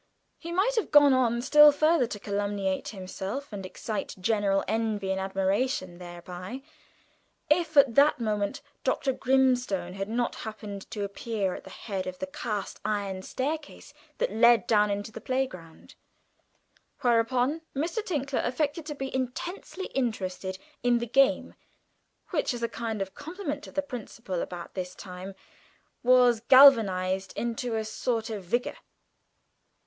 [0.39, 5.19] He might have gone on still further to calumniate himself, and excite general envy and
[5.19, 6.63] admiration thereby,
[7.51, 9.13] if at that moment Dr.
[9.13, 14.31] Grimstone had not happened to appear at the head of the cast iron staircase that
[14.33, 15.93] led down into the playground;
[17.01, 18.03] whereupon Mr.
[18.03, 21.53] Tinkler affected to be intensely interested in the game,
[22.31, 25.35] which, as a kind of involuntary compliment to the principal, about this time
[26.01, 28.77] was galvanised into a sort of vigour.